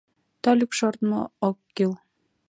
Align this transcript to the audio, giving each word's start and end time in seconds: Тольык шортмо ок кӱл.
Тольык 0.43 0.71
шортмо 0.77 1.21
ок 1.49 1.57
кӱл. 1.75 1.93